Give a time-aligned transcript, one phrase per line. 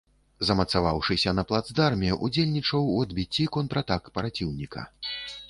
[0.47, 4.81] Замацаваўшыся на плацдарме, удзельнічаў у адбіцці контратак праціўніка.